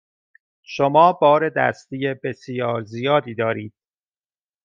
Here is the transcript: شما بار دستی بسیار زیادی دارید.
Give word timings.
شما 0.63 1.13
بار 1.13 1.49
دستی 1.49 2.13
بسیار 2.23 2.83
زیادی 2.83 3.35
دارید. 3.35 3.73